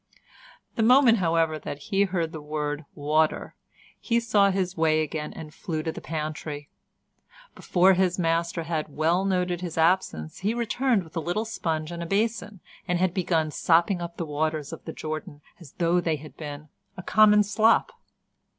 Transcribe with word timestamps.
The 0.77 0.81
moment, 0.81 1.19
however, 1.19 1.59
that 1.59 1.77
he 1.77 2.05
heard 2.05 2.31
the 2.31 2.41
word 2.41 2.85
"water," 2.95 3.53
he 3.99 4.19
saw 4.19 4.49
his 4.49 4.75
way 4.75 5.01
again, 5.03 5.31
and 5.33 5.53
flew 5.53 5.83
to 5.83 5.91
the 5.91 6.01
pantry. 6.01 6.69
Before 7.53 7.93
his 7.93 8.17
master 8.17 8.63
had 8.63 8.89
well 8.89 9.25
noted 9.25 9.61
his 9.61 9.77
absence 9.77 10.39
he 10.39 10.55
returned 10.55 11.03
with 11.03 11.15
a 11.17 11.19
little 11.21 11.45
sponge 11.45 11.91
and 11.91 12.01
a 12.01 12.07
basin, 12.07 12.61
and 12.87 12.97
had 12.97 13.13
begun 13.13 13.51
sopping 13.51 14.01
up 14.01 14.17
the 14.17 14.25
waters 14.25 14.73
of 14.73 14.85
the 14.85 14.93
Jordan 14.93 15.41
as 15.59 15.73
though 15.73 16.01
they 16.01 16.15
had 16.15 16.35
been 16.35 16.69
a 16.97 17.03
common 17.03 17.43
slop. 17.43 17.91